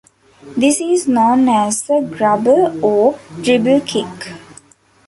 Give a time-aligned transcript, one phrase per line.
[0.57, 4.31] This is known as a grubber or dribble kick.